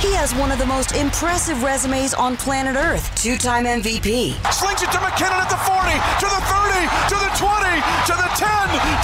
He 0.00 0.14
has 0.16 0.34
one 0.34 0.50
of 0.50 0.58
the 0.58 0.64
most 0.64 0.96
impressive 0.96 1.62
resumes 1.62 2.14
on 2.14 2.34
planet 2.34 2.74
Earth. 2.74 3.14
Two 3.20 3.36
time 3.36 3.66
MVP. 3.66 4.32
Slings 4.48 4.80
it 4.80 4.90
to 4.92 4.98
McKinnon 4.98 5.44
at 5.44 5.52
the 5.52 5.60
40, 5.60 5.92
to 5.92 6.28
the 6.32 6.40
30, 6.48 6.88
to 7.12 7.16
the 7.20 7.32
20, 7.36 7.68
to 8.08 8.14
the 8.16 8.30
10, 8.32 8.48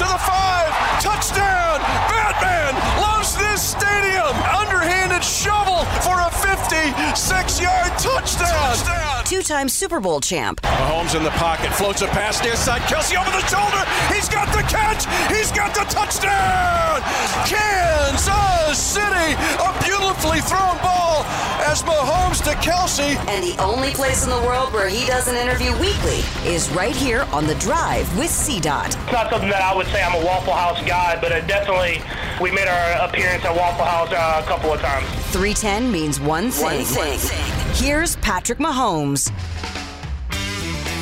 to 0.00 0.06
the 0.08 0.20
5. 0.24 0.56
Touchdown! 1.04 1.84
Batman 2.08 2.72
loves 2.96 3.36
this 3.36 3.76
stadium. 3.76 4.32
Underhanded 4.48 5.22
shovel 5.22 5.84
for 6.00 6.16
a 6.16 6.30
56 6.32 7.60
yard 7.60 7.92
touchdown. 8.00 8.48
touchdown. 8.48 9.05
Two 9.26 9.42
time 9.42 9.68
Super 9.68 9.98
Bowl 9.98 10.20
champ. 10.20 10.60
Mahomes 10.62 11.16
in 11.16 11.24
the 11.24 11.30
pocket, 11.30 11.72
floats 11.72 12.00
a 12.00 12.06
pass 12.06 12.40
near 12.44 12.54
side. 12.54 12.80
Kelce 12.82 13.18
over 13.18 13.28
the 13.32 13.44
shoulder. 13.50 13.82
He's 14.14 14.28
got 14.28 14.46
the 14.54 14.62
catch. 14.70 15.02
He's 15.34 15.50
got 15.50 15.74
the 15.74 15.82
touchdown. 15.90 17.02
Kansas 17.42 18.78
City. 18.78 19.34
A 19.58 19.74
beautifully 19.82 20.38
thrown 20.42 20.78
ball 20.78 21.24
as 21.66 21.82
Mahomes 21.82 22.38
to 22.44 22.50
Kelce. 22.62 23.16
And 23.26 23.42
the 23.42 23.60
only 23.60 23.90
place 23.94 24.22
in 24.22 24.30
the 24.30 24.40
world 24.46 24.72
where 24.72 24.88
he 24.88 25.04
does 25.06 25.26
an 25.26 25.34
interview 25.34 25.72
weekly 25.80 26.22
is 26.48 26.70
right 26.70 26.94
here 26.94 27.26
on 27.32 27.48
The 27.48 27.56
Drive 27.56 28.06
with 28.16 28.30
CDOT. 28.30 28.94
It's 28.94 29.12
not 29.12 29.28
something 29.28 29.50
that 29.50 29.60
I 29.60 29.74
would 29.74 29.88
say 29.88 30.04
I'm 30.04 30.14
a 30.14 30.24
Waffle 30.24 30.54
House 30.54 30.80
guy, 30.86 31.18
but 31.20 31.32
it 31.32 31.48
definitely, 31.48 32.00
we 32.40 32.52
made 32.52 32.68
our 32.68 33.08
appearance 33.08 33.44
at 33.44 33.56
Waffle 33.56 33.86
House 33.86 34.12
uh, 34.12 34.42
a 34.44 34.46
couple 34.46 34.72
of 34.72 34.80
times. 34.80 35.25
310 35.32 35.90
means 35.90 36.20
one 36.20 36.50
thing. 36.50 36.64
One 36.64 36.84
thing. 36.84 37.74
Here's 37.74 38.16
Patrick 38.16 38.58
Mahomes. 38.58 39.30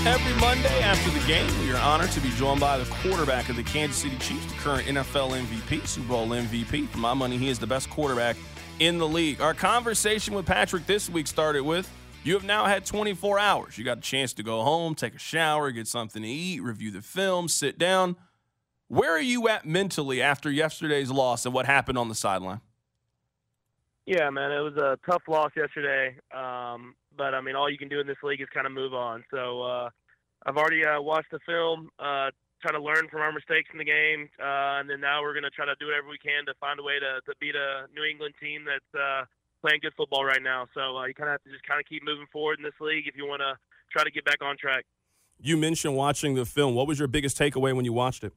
Every 0.06 0.40
Monday 0.40 0.80
after 0.82 1.10
the 1.10 1.26
game, 1.26 1.48
we 1.60 1.72
are 1.72 1.80
honored 1.80 2.10
to 2.10 2.20
be 2.20 2.30
joined 2.30 2.60
by 2.60 2.78
the 2.78 2.84
quarterback 2.84 3.48
of 3.48 3.56
the 3.56 3.62
Kansas 3.62 3.96
City 3.96 4.16
Chiefs, 4.18 4.46
the 4.46 4.58
current 4.58 4.86
NFL 4.86 5.30
MVP, 5.30 5.86
Super 5.86 6.08
Bowl 6.08 6.28
MVP. 6.28 6.88
For 6.88 6.98
my 6.98 7.14
money, 7.14 7.38
he 7.38 7.48
is 7.48 7.58
the 7.58 7.66
best 7.66 7.88
quarterback 7.90 8.36
in 8.80 8.98
the 8.98 9.08
league. 9.08 9.40
Our 9.40 9.54
conversation 9.54 10.34
with 10.34 10.46
Patrick 10.46 10.86
this 10.86 11.08
week 11.08 11.26
started 11.26 11.62
with 11.62 11.90
you 12.24 12.32
have 12.34 12.44
now 12.44 12.64
had 12.64 12.86
24 12.86 13.38
hours. 13.38 13.76
You 13.76 13.84
got 13.84 13.98
a 13.98 14.00
chance 14.00 14.32
to 14.34 14.42
go 14.42 14.62
home, 14.62 14.94
take 14.94 15.14
a 15.14 15.18
shower, 15.18 15.70
get 15.70 15.86
something 15.86 16.22
to 16.22 16.28
eat, 16.28 16.62
review 16.62 16.90
the 16.90 17.02
film, 17.02 17.48
sit 17.48 17.78
down. 17.78 18.16
Where 18.88 19.12
are 19.12 19.20
you 19.20 19.48
at 19.48 19.66
mentally 19.66 20.22
after 20.22 20.50
yesterday's 20.50 21.10
loss 21.10 21.44
and 21.44 21.54
what 21.54 21.66
happened 21.66 21.98
on 21.98 22.08
the 22.08 22.14
sideline? 22.14 22.60
Yeah, 24.06 24.28
man, 24.30 24.52
it 24.52 24.60
was 24.60 24.76
a 24.76 24.98
tough 25.08 25.22
loss 25.28 25.50
yesterday. 25.56 26.16
Um, 26.34 26.94
but 27.16 27.34
I 27.34 27.40
mean, 27.40 27.56
all 27.56 27.70
you 27.70 27.78
can 27.78 27.88
do 27.88 28.00
in 28.00 28.06
this 28.06 28.20
league 28.22 28.40
is 28.40 28.48
kind 28.52 28.66
of 28.66 28.72
move 28.72 28.92
on. 28.92 29.24
So 29.30 29.62
uh, 29.62 29.90
I've 30.44 30.56
already 30.56 30.84
uh, 30.84 31.00
watched 31.00 31.30
the 31.30 31.40
film, 31.46 31.88
uh, 31.98 32.30
try 32.60 32.72
to 32.72 32.80
learn 32.80 33.08
from 33.10 33.22
our 33.22 33.32
mistakes 33.32 33.70
in 33.72 33.78
the 33.78 33.84
game, 33.84 34.28
uh, 34.38 34.80
and 34.80 34.88
then 34.88 35.00
now 35.00 35.22
we're 35.22 35.32
going 35.32 35.44
to 35.44 35.50
try 35.50 35.64
to 35.64 35.74
do 35.80 35.86
whatever 35.86 36.08
we 36.08 36.18
can 36.18 36.44
to 36.46 36.54
find 36.60 36.78
a 36.80 36.82
way 36.82 36.98
to, 37.00 37.20
to 37.24 37.36
beat 37.40 37.54
a 37.54 37.86
New 37.94 38.04
England 38.04 38.34
team 38.40 38.64
that's 38.64 38.92
uh, 38.94 39.24
playing 39.62 39.80
good 39.80 39.94
football 39.96 40.24
right 40.24 40.42
now. 40.42 40.66
So 40.74 40.96
uh, 40.96 41.06
you 41.06 41.14
kind 41.14 41.28
of 41.28 41.34
have 41.34 41.44
to 41.44 41.50
just 41.50 41.64
kind 41.64 41.80
of 41.80 41.86
keep 41.86 42.04
moving 42.04 42.26
forward 42.32 42.58
in 42.58 42.64
this 42.64 42.76
league 42.80 43.06
if 43.08 43.16
you 43.16 43.26
want 43.26 43.40
to 43.40 43.56
try 43.90 44.04
to 44.04 44.10
get 44.10 44.24
back 44.24 44.42
on 44.42 44.56
track. 44.58 44.84
You 45.40 45.56
mentioned 45.56 45.96
watching 45.96 46.34
the 46.34 46.44
film. 46.44 46.74
What 46.74 46.86
was 46.86 46.98
your 46.98 47.08
biggest 47.08 47.38
takeaway 47.38 47.74
when 47.74 47.84
you 47.84 47.92
watched 47.92 48.22
it? 48.22 48.32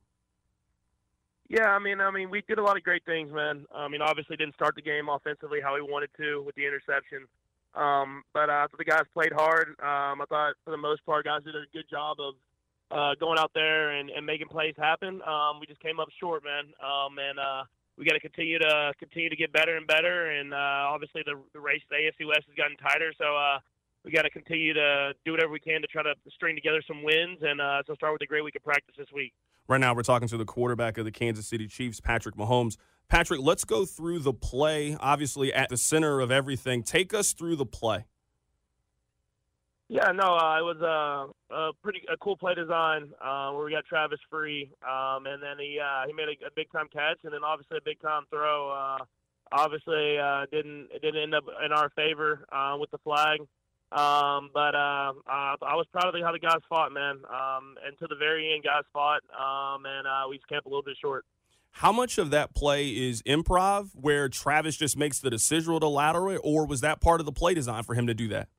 Yeah, 1.50 1.70
I 1.70 1.80
mean, 1.80 2.02
I 2.02 2.12
mean, 2.12 2.30
we 2.30 2.44
did 2.48 2.60
a 2.60 2.64
lot 2.64 2.76
of 2.76 2.84
great 2.84 3.06
things, 3.06 3.32
man. 3.32 3.66
I 3.74 3.88
mean, 3.88 4.02
obviously 4.02 4.36
didn't 4.36 4.56
start 4.56 4.76
the 4.76 4.82
game 4.82 5.08
offensively 5.08 5.60
how 5.62 5.76
we 5.76 5.82
wanted 5.82 6.10
to 6.18 6.44
with 6.46 6.56
the 6.56 6.66
interception, 6.66 7.26
um, 7.74 8.24
but 8.34 8.50
uh, 8.50 8.54
I 8.54 8.68
thought 8.68 8.78
the 8.78 8.84
guys 8.84 9.04
played 9.14 9.32
hard. 9.32 9.70
Um, 9.80 10.20
I 10.20 10.26
thought 10.28 10.56
for 10.66 10.72
the 10.72 10.78
most 10.78 11.06
part, 11.06 11.26
guys 11.26 11.44
did 11.46 11.56
a 11.56 11.64
good 11.72 11.90
job 11.90 12.18
of 12.20 12.34
uh, 12.92 13.16
going 13.20 13.40
out 13.40 13.52
there 13.54 13.92
and, 13.92 14.10
and 14.10 14.26
making 14.26 14.48
plays 14.48 14.76
happen. 14.78 15.22
Um, 15.24 15.60
we 15.60 15.68
just 15.68 15.80
came 15.80 16.00
up 16.00 16.08
short, 16.20 16.44
man. 16.44 16.74
Um, 16.84 17.18
and 17.20 17.40
uh, 17.40 17.64
we 17.98 18.06
got 18.06 18.14
to 18.14 18.20
continue 18.20 18.60
to 18.60 18.94
continue 19.00 19.30
to 19.30 19.36
get 19.36 19.52
better 19.52 19.76
and 19.78 19.88
better. 19.88 20.32
And 20.32 20.54
uh, 20.54 20.92
obviously, 20.92 21.24
the, 21.26 21.40
the 21.54 21.60
race 21.60 21.82
to 21.90 21.96
AFC 21.96 22.28
West 22.28 22.46
has 22.48 22.56
gotten 22.56 22.78
tighter, 22.78 23.14
so 23.18 23.36
uh, 23.36 23.60
we 24.06 24.12
got 24.12 24.24
to 24.24 24.30
continue 24.30 24.74
to 24.74 25.14
do 25.26 25.32
whatever 25.32 25.52
we 25.52 25.60
can 25.60 25.82
to 25.82 25.88
try 25.88 26.04
to 26.04 26.14
string 26.34 26.56
together 26.56 26.82
some 26.88 27.04
wins. 27.04 27.40
And 27.42 27.60
uh, 27.60 27.84
so 27.88 27.96
start 27.96 28.14
with 28.14 28.22
a 28.22 28.28
great 28.28 28.44
week 28.44 28.56
of 28.56 28.64
practice 28.64 28.96
this 28.98 29.12
week. 29.14 29.34
Right 29.68 29.82
now, 29.82 29.94
we're 29.94 30.04
talking 30.04 30.30
to 30.30 30.38
the 30.38 30.46
quarterback 30.46 30.98
of 30.98 31.04
the 31.04 31.12
Kansas 31.12 31.46
City 31.46 31.68
Chiefs, 31.68 32.00
Patrick 32.00 32.36
Mahomes. 32.36 32.78
Patrick, 33.10 33.42
let's 33.42 33.66
go 33.66 33.86
through 33.86 34.20
the 34.20 34.34
play. 34.34 34.96
Obviously, 34.98 35.54
at 35.54 35.68
the 35.70 35.78
center 35.78 36.22
of 36.22 36.32
everything, 36.32 36.84
take 36.84 37.14
us 37.14 37.34
through 37.34 37.58
the 37.58 37.66
play. 37.66 38.06
Yeah, 39.90 40.12
no, 40.14 40.36
uh, 40.36 40.60
it 40.60 40.64
was 40.64 40.82
a, 40.82 41.54
a 41.54 41.72
pretty 41.82 42.02
a 42.12 42.18
cool 42.18 42.36
play 42.36 42.54
design 42.54 43.10
uh, 43.22 43.52
where 43.52 43.66
we 43.66 43.72
got 43.72 43.86
Travis 43.86 44.20
free, 44.30 44.70
um, 44.84 45.26
and 45.26 45.42
then 45.42 45.58
he 45.60 45.80
uh, 45.80 46.06
he 46.06 46.14
made 46.14 46.28
a, 46.28 46.48
a 46.48 46.52
big 46.56 46.70
time 46.72 46.88
catch, 46.92 47.20
and 47.24 47.34
then 47.34 47.44
obviously 47.46 47.78
a 47.78 47.86
big 47.86 48.02
time 48.02 48.24
throw. 48.30 48.70
Uh, 48.70 48.98
obviously, 49.52 50.18
uh, 50.18 50.46
didn't 50.52 50.90
it 50.94 51.02
didn't 51.02 51.24
end 51.24 51.36
up 51.36 51.46
in 51.66 51.72
our 51.72 51.90
favor 51.92 52.46
uh, 52.52 52.76
with 52.78 52.92
the 52.92 52.98
flag. 52.98 53.40
Um, 53.92 54.50
but 54.54 54.76
uh, 54.76 55.14
uh, 55.26 55.56
I 55.62 55.76
was 55.76 55.86
proud 55.92 56.14
of 56.14 56.22
how 56.22 56.32
the 56.32 56.40
guys 56.40 56.60
fought, 56.68 56.92
man. 56.92 57.22
Um, 57.30 57.76
and 57.86 57.98
to 58.00 58.08
the 58.08 58.16
very 58.16 58.54
end, 58.54 58.64
guys 58.64 58.84
fought, 58.92 59.22
um, 59.32 59.86
and 59.86 60.06
uh, 60.06 60.28
we 60.30 60.38
just 60.38 60.52
up 60.52 60.66
a 60.66 60.70
little 60.70 60.84
bit 60.84 60.98
short. 61.02 61.26
How 61.72 61.92
much 61.92 62.18
of 62.18 62.32
that 62.32 62.54
play 62.54 62.90
is 62.90 63.22
improv, 63.24 63.92
where 63.94 64.30
Travis 64.30 64.76
just 64.76 64.98
makes 64.98 65.20
the 65.20 65.30
decision 65.30 65.80
to 65.80 65.88
lateral 65.88 66.32
it, 66.32 66.42
or 66.44 66.66
was 66.66 66.82
that 66.82 67.00
part 67.00 67.20
of 67.20 67.26
the 67.26 67.32
play 67.32 67.54
design 67.54 67.84
for 67.84 67.94
him 67.94 68.08
to 68.08 68.14
do 68.14 68.28
that? 68.30 68.50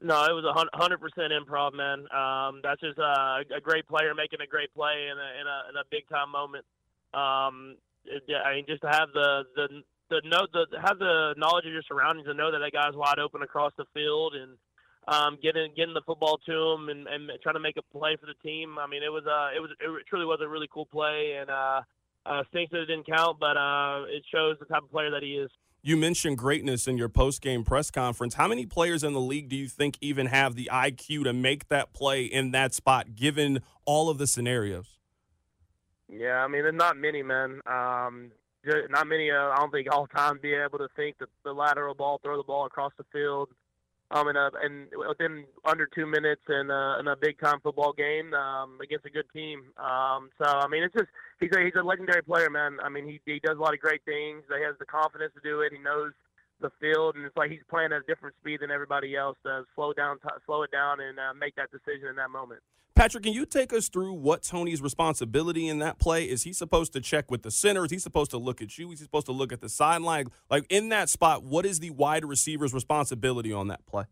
No, 0.00 0.24
it 0.26 0.32
was 0.32 0.44
a 0.44 0.78
hundred 0.78 1.00
percent 1.00 1.32
improv, 1.32 1.74
man. 1.74 2.06
Um, 2.14 2.60
that's 2.62 2.80
just 2.80 2.98
uh, 2.98 3.42
a 3.56 3.60
great 3.60 3.88
player 3.88 4.14
making 4.14 4.40
a 4.40 4.46
great 4.46 4.72
play 4.72 5.08
in 5.10 5.18
a 5.18 5.40
in 5.40 5.46
a, 5.46 5.70
in 5.70 5.76
a 5.76 5.84
big 5.90 6.08
time 6.08 6.30
moment. 6.30 6.64
Um, 7.12 7.76
it, 8.04 8.22
I 8.44 8.54
mean, 8.54 8.66
just 8.68 8.82
to 8.82 8.88
have 8.88 9.08
the 9.12 9.42
the 9.56 9.82
the 10.10 10.22
know 10.24 10.46
the 10.52 10.66
have 10.80 10.98
the 10.98 11.34
knowledge 11.36 11.66
of 11.66 11.72
your 11.72 11.82
surroundings 11.82 12.26
and 12.28 12.36
know 12.36 12.50
that 12.50 12.58
that 12.58 12.72
guy's 12.72 12.94
wide 12.94 13.18
open 13.18 13.42
across 13.42 13.72
the 13.76 13.84
field 13.94 14.34
and 14.34 14.56
um, 15.06 15.38
getting 15.42 15.72
getting 15.76 15.94
the 15.94 16.02
football 16.06 16.38
to 16.46 16.52
him 16.52 16.88
and, 16.88 17.06
and 17.06 17.30
trying 17.42 17.54
to 17.54 17.60
make 17.60 17.76
a 17.76 17.82
play 17.82 18.16
for 18.20 18.26
the 18.26 18.34
team. 18.42 18.78
I 18.78 18.86
mean, 18.86 19.02
it 19.02 19.08
was 19.08 19.24
uh 19.26 19.56
it 19.56 19.60
was 19.60 19.70
it 19.80 20.06
truly 20.08 20.26
was 20.26 20.40
a 20.42 20.48
really 20.48 20.68
cool 20.72 20.86
play 20.86 21.36
and 21.40 21.50
uh, 21.50 21.80
uh 22.26 22.42
stinks 22.50 22.72
that 22.72 22.82
it 22.82 22.86
didn't 22.86 23.06
count, 23.06 23.38
but 23.40 23.56
uh, 23.56 24.04
it 24.08 24.22
shows 24.32 24.56
the 24.58 24.66
type 24.66 24.82
of 24.82 24.90
player 24.90 25.10
that 25.10 25.22
he 25.22 25.36
is. 25.36 25.50
You 25.80 25.96
mentioned 25.96 26.38
greatness 26.38 26.88
in 26.88 26.98
your 26.98 27.08
post 27.08 27.40
game 27.40 27.64
press 27.64 27.90
conference. 27.90 28.34
How 28.34 28.48
many 28.48 28.66
players 28.66 29.04
in 29.04 29.12
the 29.12 29.20
league 29.20 29.48
do 29.48 29.56
you 29.56 29.68
think 29.68 29.96
even 30.00 30.26
have 30.26 30.56
the 30.56 30.68
IQ 30.72 31.24
to 31.24 31.32
make 31.32 31.68
that 31.68 31.92
play 31.92 32.24
in 32.24 32.50
that 32.50 32.74
spot, 32.74 33.14
given 33.14 33.60
all 33.84 34.10
of 34.10 34.18
the 34.18 34.26
scenarios? 34.26 34.98
Yeah, 36.10 36.42
I 36.42 36.48
mean, 36.48 36.62
there's 36.62 36.74
not 36.74 36.96
many, 36.96 37.22
man. 37.22 37.60
Um, 37.66 38.32
not 38.90 39.06
many. 39.06 39.30
Uh, 39.30 39.48
I 39.48 39.56
don't 39.58 39.70
think 39.70 39.88
all 39.90 40.06
time 40.06 40.38
be 40.42 40.54
able 40.54 40.78
to 40.78 40.88
think 40.96 41.18
that 41.18 41.28
the 41.44 41.52
lateral 41.52 41.94
ball, 41.94 42.20
throw 42.22 42.36
the 42.36 42.42
ball 42.42 42.66
across 42.66 42.92
the 42.98 43.04
field, 43.12 43.48
um, 44.10 44.28
and, 44.28 44.38
a, 44.38 44.50
and 44.62 44.88
within 45.06 45.44
under 45.64 45.86
two 45.86 46.06
minutes 46.06 46.42
in 46.48 46.70
a, 46.70 46.96
in 46.98 47.08
a 47.08 47.16
big 47.16 47.38
time 47.40 47.60
football 47.60 47.92
game 47.92 48.32
um, 48.34 48.78
against 48.82 49.04
a 49.04 49.10
good 49.10 49.26
team. 49.32 49.64
Um, 49.76 50.30
so 50.38 50.46
I 50.46 50.66
mean, 50.68 50.82
it's 50.82 50.94
just 50.94 51.08
he's 51.40 51.50
a 51.54 51.62
he's 51.62 51.74
a 51.78 51.82
legendary 51.82 52.22
player, 52.22 52.50
man. 52.50 52.78
I 52.82 52.88
mean, 52.88 53.06
he 53.06 53.20
he 53.24 53.40
does 53.40 53.58
a 53.58 53.60
lot 53.60 53.74
of 53.74 53.80
great 53.80 54.02
things. 54.04 54.42
He 54.48 54.64
has 54.64 54.76
the 54.78 54.86
confidence 54.86 55.32
to 55.34 55.40
do 55.40 55.60
it. 55.60 55.72
He 55.72 55.78
knows 55.78 56.12
the 56.60 56.70
field, 56.80 57.16
and 57.16 57.24
it's 57.24 57.36
like 57.36 57.50
he's 57.50 57.60
playing 57.68 57.92
at 57.92 58.00
a 58.00 58.06
different 58.06 58.36
speed 58.40 58.60
than 58.60 58.70
everybody 58.70 59.16
else 59.16 59.36
does. 59.44 59.64
Slow 59.74 59.92
down, 59.92 60.18
t- 60.18 60.28
slow 60.46 60.62
it 60.62 60.70
down, 60.70 61.00
and 61.00 61.18
uh, 61.18 61.34
make 61.38 61.54
that 61.56 61.70
decision 61.70 62.08
in 62.08 62.16
that 62.16 62.30
moment. 62.30 62.60
Patrick, 62.94 63.22
can 63.22 63.32
you 63.32 63.46
take 63.46 63.72
us 63.72 63.88
through 63.88 64.12
what 64.14 64.42
Toney's 64.42 64.82
responsibility 64.82 65.68
in 65.68 65.78
that 65.78 66.00
play? 66.00 66.24
Is 66.24 66.42
he 66.42 66.52
supposed 66.52 66.92
to 66.94 67.00
check 67.00 67.30
with 67.30 67.42
the 67.42 67.50
center? 67.52 67.84
Is 67.84 67.92
he 67.92 67.98
supposed 68.00 68.32
to 68.32 68.38
look 68.38 68.60
at 68.60 68.76
you? 68.76 68.90
Is 68.90 68.98
he 68.98 69.04
supposed 69.04 69.26
to 69.26 69.32
look 69.32 69.52
at 69.52 69.60
the 69.60 69.68
sideline? 69.68 70.26
Like 70.50 70.64
in 70.68 70.88
that 70.88 71.08
spot, 71.08 71.44
what 71.44 71.64
is 71.64 71.78
the 71.78 71.90
wide 71.90 72.24
receiver's 72.24 72.74
responsibility 72.74 73.52
on 73.52 73.68
that 73.68 73.86
play? 73.86 74.04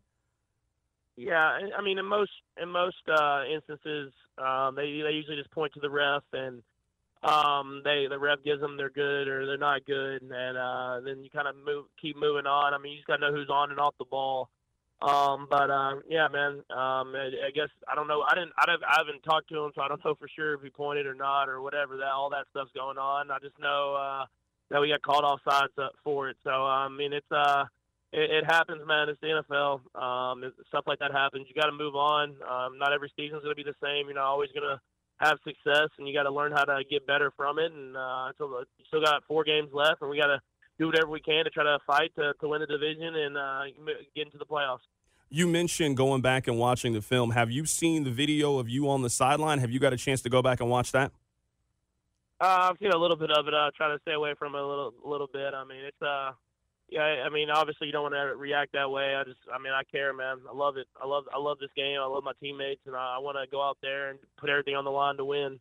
Yeah, 1.17 1.59
I 1.77 1.81
mean, 1.81 1.97
in 1.97 2.05
most 2.05 2.31
in 2.61 2.69
most 2.69 3.01
uh, 3.09 3.43
instances, 3.53 4.13
um, 4.37 4.75
they 4.75 5.01
they 5.01 5.11
usually 5.11 5.35
just 5.35 5.51
point 5.51 5.73
to 5.73 5.81
the 5.81 5.89
ref 5.89 6.23
and 6.31 6.61
um, 7.23 7.81
they 7.83 8.05
the 8.09 8.19
ref 8.19 8.43
gives 8.43 8.61
them 8.61 8.77
they're 8.77 8.89
good 8.89 9.27
or 9.27 9.45
they're 9.45 9.57
not 9.57 9.85
good, 9.85 10.21
and 10.21 10.57
uh, 10.57 10.99
then 11.03 11.23
you 11.23 11.29
kind 11.29 11.47
of 11.47 11.55
move 11.65 11.85
keep 11.99 12.17
moving 12.17 12.45
on. 12.45 12.73
I 12.73 12.77
mean, 12.77 12.93
you 12.93 12.97
just 12.99 13.07
got 13.07 13.17
to 13.17 13.29
know 13.29 13.35
who's 13.35 13.49
on 13.49 13.71
and 13.71 13.79
off 13.79 13.95
the 13.97 14.05
ball. 14.05 14.49
Um, 15.01 15.47
but 15.49 15.69
uh, 15.69 15.95
yeah, 16.09 16.27
man. 16.27 16.63
Um, 16.69 17.13
I, 17.13 17.29
I 17.47 17.51
guess 17.53 17.69
I 17.87 17.95
don't 17.95 18.07
know. 18.07 18.23
I 18.27 18.33
didn't. 18.35 18.53
I, 18.57 18.65
I 18.71 18.95
haven't 18.97 19.23
talked 19.23 19.49
to 19.49 19.63
him, 19.63 19.71
so 19.75 19.81
I 19.81 19.87
don't 19.87 20.03
know 20.03 20.15
for 20.15 20.27
sure 20.27 20.55
if 20.55 20.61
he 20.61 20.69
pointed 20.69 21.05
or 21.05 21.15
not 21.15 21.49
or 21.49 21.61
whatever. 21.61 21.97
That 21.97 22.11
all 22.11 22.29
that 22.31 22.45
stuff's 22.51 22.71
going 22.73 22.97
on. 22.97 23.29
I 23.29 23.37
just 23.39 23.59
know 23.59 23.95
uh, 23.95 24.25
that 24.69 24.81
we 24.81 24.89
got 24.89 25.01
called 25.01 25.23
off 25.23 25.39
sides 25.47 25.73
for 26.03 26.29
it. 26.29 26.37
So 26.43 26.49
I 26.49 26.87
mean, 26.89 27.13
it's 27.13 27.31
uh, 27.31 27.65
it, 28.11 28.43
it 28.43 28.45
happens, 28.45 28.81
man. 28.87 29.09
It's 29.09 29.21
the 29.21 29.43
NFL. 29.49 29.81
Um, 30.01 30.51
stuff 30.69 30.85
like 30.87 30.99
that 30.99 31.11
happens. 31.11 31.45
You 31.47 31.59
got 31.59 31.67
to 31.67 31.77
move 31.77 31.95
on. 31.95 32.35
Um, 32.47 32.77
not 32.77 32.93
every 32.93 33.11
season's 33.15 33.43
to 33.55 33.55
be 33.55 33.63
the 33.63 33.75
same. 33.83 34.05
You're 34.05 34.15
not 34.15 34.25
always 34.25 34.49
to 34.67 34.81
have 35.19 35.39
success, 35.43 35.89
and 35.97 36.07
you 36.07 36.13
got 36.13 36.23
to 36.23 36.31
learn 36.31 36.51
how 36.51 36.63
to 36.63 36.83
get 36.89 37.07
better 37.07 37.31
from 37.35 37.59
it. 37.59 37.71
And 37.71 37.95
uh, 37.97 38.27
until 38.29 38.49
the, 38.49 38.65
you 38.77 38.85
still 38.87 39.01
got 39.01 39.23
four 39.27 39.43
games 39.43 39.69
left, 39.73 40.01
and 40.01 40.09
we 40.09 40.17
got 40.17 40.27
to 40.27 40.39
do 40.79 40.87
whatever 40.87 41.09
we 41.09 41.19
can 41.19 41.43
to 41.43 41.49
try 41.49 41.63
to 41.63 41.79
fight 41.85 42.11
to, 42.15 42.33
to 42.39 42.47
win 42.47 42.61
the 42.61 42.67
division 42.67 43.15
and 43.15 43.37
uh, 43.37 43.61
get 44.15 44.27
into 44.27 44.37
the 44.37 44.45
playoffs. 44.45 44.85
You 45.29 45.47
mentioned 45.47 45.97
going 45.97 46.21
back 46.21 46.47
and 46.47 46.57
watching 46.57 46.93
the 46.93 47.01
film. 47.01 47.31
Have 47.31 47.51
you 47.51 47.65
seen 47.65 48.03
the 48.03 48.11
video 48.11 48.59
of 48.59 48.69
you 48.69 48.89
on 48.89 49.01
the 49.01 49.09
sideline? 49.09 49.59
Have 49.59 49.71
you 49.71 49.79
got 49.79 49.91
a 49.91 49.97
chance 49.97 50.21
to 50.21 50.29
go 50.29 50.41
back 50.41 50.61
and 50.61 50.69
watch 50.69 50.93
that? 50.93 51.11
Uh, 52.39 52.69
I've 52.69 52.77
seen 52.79 52.91
a 52.91 52.97
little 52.97 53.17
bit 53.17 53.31
of 53.31 53.47
it. 53.47 53.53
I 53.53 53.67
uh, 53.67 53.71
try 53.75 53.89
to 53.89 53.99
stay 54.03 54.13
away 54.13 54.35
from 54.37 54.55
it 54.55 54.61
a 54.61 54.65
little, 54.65 54.93
a 55.03 55.09
little 55.09 55.27
bit. 55.27 55.53
I 55.53 55.65
mean, 55.65 55.83
it's 55.83 56.01
uh, 56.01 56.31
yeah, 56.89 57.23
I 57.25 57.29
mean, 57.29 57.49
obviously 57.49 57.87
you 57.87 57.93
don't 57.93 58.03
want 58.03 58.15
to 58.15 58.35
react 58.35 58.73
that 58.73 58.89
way. 58.89 59.15
I 59.15 59.23
just, 59.23 59.39
I 59.53 59.57
mean, 59.59 59.73
I 59.73 59.83
care, 59.83 60.13
man. 60.13 60.37
I 60.49 60.55
love 60.55 60.77
it. 60.77 60.87
I 61.01 61.05
love, 61.05 61.25
I 61.33 61.37
love 61.37 61.57
this 61.59 61.69
game. 61.75 61.99
I 62.01 62.05
love 62.05 62.23
my 62.23 62.33
teammates, 62.41 62.81
and 62.85 62.95
I, 62.95 63.15
I 63.15 63.19
want 63.19 63.37
to 63.41 63.49
go 63.49 63.61
out 63.61 63.77
there 63.81 64.09
and 64.09 64.19
put 64.37 64.49
everything 64.49 64.75
on 64.75 64.85
the 64.85 64.91
line 64.91 65.17
to 65.17 65.25
win. 65.25 65.59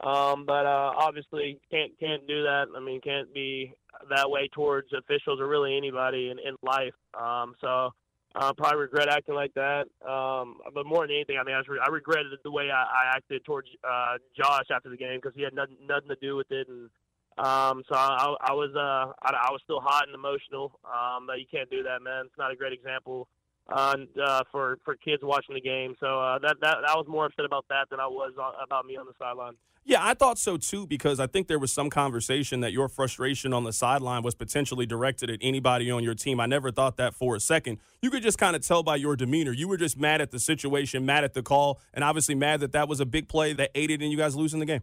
Um, 0.00 0.44
but 0.46 0.64
uh, 0.64 0.92
obviously 0.96 1.58
can't 1.72 1.90
can't 1.98 2.24
do 2.28 2.44
that. 2.44 2.66
I 2.76 2.78
mean, 2.78 3.00
can't 3.00 3.34
be 3.34 3.72
that 4.10 4.30
way 4.30 4.48
towards 4.54 4.92
officials 4.92 5.40
or 5.40 5.48
really 5.48 5.76
anybody 5.76 6.30
in, 6.30 6.38
in 6.38 6.54
life. 6.62 6.94
Um, 7.20 7.54
so 7.60 7.90
I 8.34 8.48
uh, 8.48 8.52
probably 8.52 8.78
regret 8.78 9.08
acting 9.08 9.34
like 9.34 9.52
that. 9.54 9.86
Um, 10.08 10.58
but 10.72 10.86
more 10.86 11.04
than 11.04 11.16
anything, 11.16 11.38
I 11.40 11.44
mean, 11.44 11.56
I, 11.56 11.62
re- 11.66 11.80
I 11.84 11.88
regretted 11.88 12.26
the 12.44 12.50
way 12.50 12.70
I, 12.70 12.82
I 12.82 13.16
acted 13.16 13.44
towards 13.44 13.68
uh, 13.82 14.18
Josh 14.36 14.66
after 14.72 14.88
the 14.88 14.96
game 14.96 15.16
because 15.16 15.34
he 15.34 15.42
had 15.42 15.54
nothing, 15.54 15.76
nothing 15.84 16.08
to 16.10 16.16
do 16.20 16.36
with 16.36 16.50
it, 16.52 16.68
and 16.68 16.90
um, 17.38 17.82
so 17.88 17.94
I, 17.94 18.34
I 18.40 18.52
was 18.52 18.70
uh, 18.74 19.12
I, 19.22 19.48
I, 19.48 19.50
was 19.50 19.60
still 19.64 19.80
hot 19.80 20.06
and 20.06 20.14
emotional. 20.14 20.78
Um, 20.84 21.26
but 21.26 21.38
you 21.38 21.46
can't 21.50 21.70
do 21.70 21.82
that, 21.84 22.02
man. 22.02 22.26
It's 22.26 22.38
not 22.38 22.50
a 22.50 22.56
great 22.56 22.72
example 22.72 23.28
uh, 23.70 23.96
uh, 24.22 24.42
for 24.50 24.78
for 24.84 24.96
kids 24.96 25.22
watching 25.22 25.54
the 25.54 25.60
game. 25.60 25.94
So 26.00 26.20
uh, 26.20 26.38
that 26.40 26.56
that 26.62 26.78
I 26.86 26.96
was 26.96 27.06
more 27.08 27.26
upset 27.26 27.44
about 27.44 27.66
that 27.68 27.90
than 27.90 28.00
I 28.00 28.06
was 28.06 28.32
about 28.62 28.86
me 28.86 28.96
on 28.96 29.06
the 29.06 29.12
sideline. 29.18 29.54
Yeah, 29.84 30.04
I 30.04 30.12
thought 30.12 30.38
so 30.38 30.58
too 30.58 30.86
because 30.86 31.18
I 31.18 31.26
think 31.26 31.46
there 31.46 31.58
was 31.58 31.72
some 31.72 31.88
conversation 31.88 32.60
that 32.60 32.72
your 32.72 32.88
frustration 32.88 33.54
on 33.54 33.64
the 33.64 33.72
sideline 33.72 34.22
was 34.22 34.34
potentially 34.34 34.84
directed 34.84 35.30
at 35.30 35.38
anybody 35.40 35.90
on 35.90 36.04
your 36.04 36.14
team. 36.14 36.40
I 36.40 36.46
never 36.46 36.70
thought 36.70 36.98
that 36.98 37.14
for 37.14 37.36
a 37.36 37.40
second. 37.40 37.78
You 38.02 38.10
could 38.10 38.22
just 38.22 38.36
kind 38.36 38.54
of 38.54 38.66
tell 38.66 38.82
by 38.82 38.96
your 38.96 39.16
demeanor. 39.16 39.52
You 39.52 39.66
were 39.66 39.78
just 39.78 39.96
mad 39.96 40.20
at 40.20 40.30
the 40.30 40.40
situation, 40.40 41.06
mad 41.06 41.24
at 41.24 41.32
the 41.32 41.42
call, 41.42 41.80
and 41.94 42.04
obviously 42.04 42.34
mad 42.34 42.60
that 42.60 42.72
that 42.72 42.86
was 42.86 43.00
a 43.00 43.06
big 43.06 43.28
play 43.28 43.54
that 43.54 43.70
aided 43.74 44.02
in 44.02 44.10
you 44.10 44.18
guys 44.18 44.36
losing 44.36 44.60
the 44.60 44.66
game. 44.66 44.82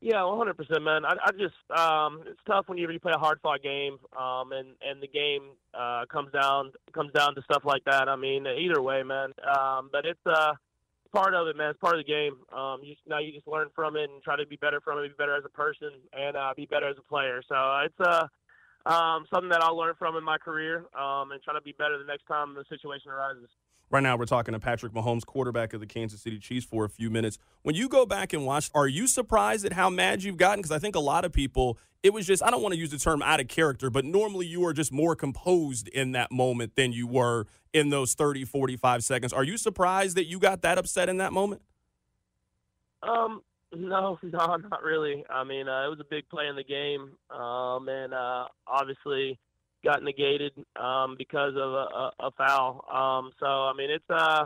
Yeah, 0.00 0.24
one 0.24 0.38
hundred 0.38 0.56
percent, 0.56 0.84
man. 0.84 1.04
I, 1.04 1.14
I 1.24 1.30
just 1.32 1.58
um, 1.76 2.22
it's 2.24 2.38
tough 2.46 2.68
when 2.68 2.78
you 2.78 2.86
play 3.00 3.12
a 3.12 3.18
hard 3.18 3.40
fought 3.42 3.62
game, 3.62 3.98
um, 4.16 4.52
and 4.52 4.68
and 4.80 5.02
the 5.02 5.08
game 5.08 5.50
uh, 5.74 6.04
comes 6.10 6.30
down 6.30 6.70
comes 6.94 7.10
down 7.12 7.34
to 7.34 7.42
stuff 7.42 7.62
like 7.64 7.84
that. 7.84 8.08
I 8.08 8.14
mean, 8.14 8.46
either 8.46 8.80
way, 8.80 9.02
man. 9.02 9.32
Um, 9.42 9.88
but 9.90 10.06
it's 10.06 10.24
uh, 10.24 10.52
part 11.12 11.34
of 11.34 11.48
it, 11.48 11.56
man. 11.56 11.70
It's 11.70 11.80
part 11.80 11.98
of 11.98 12.04
the 12.06 12.12
game. 12.12 12.36
Um, 12.56 12.78
you 12.84 12.94
now 13.08 13.18
you 13.18 13.32
just 13.32 13.48
learn 13.48 13.70
from 13.74 13.96
it 13.96 14.08
and 14.08 14.22
try 14.22 14.36
to 14.36 14.46
be 14.46 14.54
better 14.54 14.80
from 14.80 15.00
it, 15.00 15.08
be 15.08 15.14
better 15.18 15.36
as 15.36 15.44
a 15.44 15.48
person, 15.48 15.90
and 16.12 16.36
uh, 16.36 16.54
be 16.56 16.66
better 16.66 16.88
as 16.88 16.96
a 16.96 17.02
player. 17.02 17.42
So 17.48 17.56
uh, 17.56 17.86
it's 17.86 18.00
uh, 18.00 18.28
um, 18.88 19.26
something 19.34 19.50
that 19.50 19.62
I'll 19.62 19.76
learn 19.76 19.94
from 19.98 20.14
in 20.14 20.22
my 20.22 20.38
career, 20.38 20.86
um, 20.96 21.32
and 21.32 21.42
try 21.42 21.54
to 21.54 21.60
be 21.60 21.74
better 21.76 21.98
the 21.98 22.04
next 22.04 22.26
time 22.28 22.54
the 22.54 22.64
situation 22.68 23.10
arises. 23.10 23.48
Right 23.90 24.02
now, 24.02 24.18
we're 24.18 24.26
talking 24.26 24.52
to 24.52 24.60
Patrick 24.60 24.92
Mahomes, 24.92 25.24
quarterback 25.24 25.72
of 25.72 25.80
the 25.80 25.86
Kansas 25.86 26.20
City 26.20 26.38
Chiefs, 26.38 26.66
for 26.66 26.84
a 26.84 26.90
few 26.90 27.08
minutes. 27.08 27.38
When 27.62 27.74
you 27.74 27.88
go 27.88 28.04
back 28.04 28.34
and 28.34 28.44
watch, 28.44 28.70
are 28.74 28.86
you 28.86 29.06
surprised 29.06 29.64
at 29.64 29.72
how 29.72 29.88
mad 29.88 30.22
you've 30.22 30.36
gotten? 30.36 30.58
Because 30.58 30.72
I 30.72 30.78
think 30.78 30.94
a 30.94 31.00
lot 31.00 31.24
of 31.24 31.32
people, 31.32 31.78
it 32.02 32.12
was 32.12 32.26
just, 32.26 32.42
I 32.42 32.50
don't 32.50 32.60
want 32.60 32.74
to 32.74 32.78
use 32.78 32.90
the 32.90 32.98
term 32.98 33.22
out 33.22 33.40
of 33.40 33.48
character, 33.48 33.88
but 33.88 34.04
normally 34.04 34.44
you 34.44 34.62
are 34.66 34.74
just 34.74 34.92
more 34.92 35.16
composed 35.16 35.88
in 35.88 36.12
that 36.12 36.30
moment 36.30 36.76
than 36.76 36.92
you 36.92 37.06
were 37.06 37.46
in 37.72 37.88
those 37.88 38.12
30, 38.12 38.44
45 38.44 39.02
seconds. 39.04 39.32
Are 39.32 39.44
you 39.44 39.56
surprised 39.56 40.18
that 40.18 40.26
you 40.26 40.38
got 40.38 40.60
that 40.62 40.76
upset 40.76 41.08
in 41.08 41.16
that 41.18 41.32
moment? 41.32 41.62
Um, 43.02 43.40
no, 43.74 44.18
no, 44.22 44.56
not 44.56 44.82
really. 44.82 45.24
I 45.30 45.44
mean, 45.44 45.66
uh, 45.66 45.86
it 45.86 45.88
was 45.88 46.00
a 46.00 46.06
big 46.10 46.28
play 46.28 46.48
in 46.48 46.56
the 46.56 46.64
game, 46.64 47.12
um, 47.30 47.88
and 47.88 48.12
uh, 48.12 48.48
obviously 48.66 49.38
got 49.88 50.02
negated 50.02 50.52
um, 50.76 51.14
because 51.16 51.54
of 51.56 51.72
a, 51.72 51.86
a, 51.96 52.12
a 52.20 52.30
foul. 52.32 52.84
Um, 52.92 53.32
so 53.40 53.46
I 53.46 53.72
mean, 53.74 53.90
it's 53.90 54.10
uh, 54.10 54.44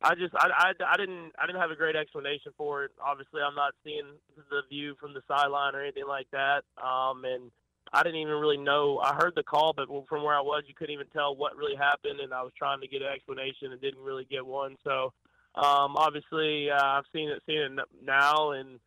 I 0.00 0.14
just 0.14 0.32
I, 0.36 0.48
I, 0.56 0.72
I 0.92 0.96
didn't 0.96 1.32
I 1.36 1.46
didn't 1.46 1.60
have 1.60 1.72
a 1.72 1.76
great 1.76 1.96
explanation 1.96 2.52
for 2.56 2.84
it. 2.84 2.92
Obviously, 3.04 3.40
I'm 3.42 3.56
not 3.56 3.74
seeing 3.82 4.06
the 4.36 4.62
view 4.70 4.94
from 5.00 5.12
the 5.12 5.22
sideline 5.26 5.74
or 5.74 5.82
anything 5.82 6.06
like 6.06 6.28
that. 6.30 6.62
Um, 6.80 7.24
and 7.24 7.50
I 7.92 8.04
didn't 8.04 8.20
even 8.20 8.34
really 8.34 8.58
know. 8.58 9.00
I 9.02 9.14
heard 9.14 9.32
the 9.34 9.42
call, 9.42 9.72
but 9.76 9.88
from 10.08 10.22
where 10.22 10.36
I 10.36 10.40
was, 10.40 10.62
you 10.68 10.74
couldn't 10.74 10.94
even 10.94 11.08
tell 11.08 11.34
what 11.34 11.56
really 11.56 11.76
happened. 11.76 12.20
And 12.20 12.32
I 12.32 12.42
was 12.42 12.52
trying 12.56 12.80
to 12.80 12.88
get 12.88 13.02
an 13.02 13.08
explanation 13.12 13.72
and 13.72 13.80
didn't 13.80 14.02
really 14.04 14.26
get 14.30 14.46
one. 14.46 14.76
So 14.84 15.12
um, 15.56 15.96
obviously, 15.96 16.70
uh, 16.70 16.80
I've 16.80 17.10
seen 17.12 17.28
it 17.28 17.42
seen 17.44 17.58
it 17.58 17.72
now, 18.04 18.52
and 18.52 18.78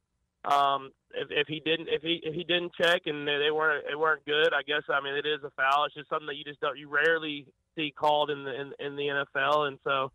um, 0.46 0.92
if, 1.14 1.28
if 1.32 1.48
he 1.48 1.60
didn't 1.60 1.90
if 1.90 2.02
he 2.02 2.22
if 2.24 2.34
he 2.34 2.44
didn't 2.44 2.72
check 2.80 3.02
and 3.06 3.28
they 3.28 3.52
weren't 3.52 3.86
they 3.88 3.96
weren't 3.96 4.26
good, 4.26 4.54
I 4.54 4.62
guess 4.66 4.84
I 4.90 5.02
mean 5.02 5.16
it 5.16 5.26
is 5.26 5.44
a 5.44 5.52
foul. 5.52 5.86
It's 5.86 5.96
just 5.96 6.10
something 6.10 6.28
that 6.28 6.36
you 6.36 6.44
just 6.44 6.62
don't 6.62 6.78
you 6.78 6.90
rarely 6.90 7.46
see 7.76 7.94
called 7.96 8.30
in 8.30 8.44
the 8.44 8.54
in, 8.62 8.74
in 8.80 8.96
the 8.96 9.26
NFL, 9.36 9.68
and 9.68 9.80
so. 9.84 10.12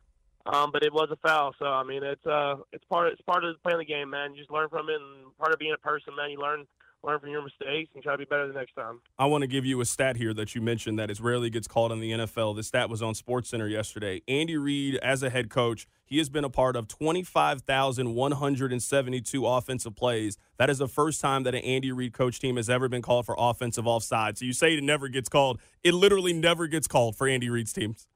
Um, 0.46 0.72
but 0.72 0.84
it 0.84 0.92
was 0.92 1.08
a 1.10 1.16
foul, 1.26 1.54
so 1.58 1.64
I 1.64 1.84
mean 1.84 2.02
it's 2.02 2.26
uh 2.26 2.56
it's 2.70 2.84
part 2.84 3.06
of, 3.06 3.14
it's 3.14 3.22
part 3.22 3.44
of 3.44 3.62
playing 3.62 3.78
the 3.78 3.84
game, 3.86 4.10
man. 4.10 4.34
You 4.34 4.40
just 4.40 4.50
learn 4.50 4.68
from 4.68 4.90
it, 4.90 5.00
and 5.00 5.34
part 5.38 5.54
of 5.54 5.58
being 5.58 5.72
a 5.72 5.78
person, 5.78 6.14
man. 6.14 6.30
You 6.30 6.38
learn 6.38 6.66
learn 7.04 7.20
from 7.20 7.30
your 7.30 7.42
mistakes 7.42 7.90
and 7.94 8.02
try 8.02 8.14
to 8.14 8.18
be 8.18 8.24
better 8.24 8.48
the 8.48 8.54
next 8.54 8.74
time. 8.74 9.00
I 9.18 9.26
want 9.26 9.42
to 9.42 9.46
give 9.46 9.64
you 9.64 9.80
a 9.80 9.84
stat 9.84 10.16
here 10.16 10.34
that 10.34 10.52
you 10.54 10.60
mentioned 10.60 10.98
that 10.98 11.10
is 11.10 11.20
rarely 11.20 11.50
gets 11.50 11.68
called 11.68 11.92
in 11.92 12.00
the 12.00 12.10
NFL. 12.12 12.56
The 12.56 12.62
stat 12.62 12.88
was 12.88 13.02
on 13.02 13.12
SportsCenter 13.14 13.70
yesterday. 13.70 14.22
Andy 14.26 14.56
Reid, 14.56 14.96
as 14.96 15.22
a 15.22 15.28
head 15.30 15.50
coach, 15.50 15.86
he 16.04 16.18
has 16.18 16.28
been 16.28 16.44
a 16.44 16.50
part 16.50 16.76
of 16.76 16.88
25,172 16.88 19.46
offensive 19.46 19.96
plays. 19.96 20.36
That 20.58 20.68
is 20.70 20.78
the 20.78 20.88
first 20.88 21.20
time 21.20 21.42
that 21.44 21.54
an 21.54 21.62
Andy 21.62 21.92
Reid 21.92 22.12
coach 22.12 22.40
team 22.40 22.56
has 22.56 22.70
ever 22.70 22.88
been 22.88 23.02
called 23.02 23.26
for 23.26 23.34
offensive 23.38 23.86
offside. 23.86 24.38
So 24.38 24.44
you 24.44 24.52
say 24.52 24.74
it 24.74 24.84
never 24.84 25.08
gets 25.08 25.28
called. 25.28 25.60
It 25.82 25.94
literally 25.94 26.32
never 26.32 26.66
gets 26.66 26.86
called 26.86 27.16
for 27.16 27.28
Andy 27.28 27.50
Reid's 27.50 27.72
teams. 27.72 28.06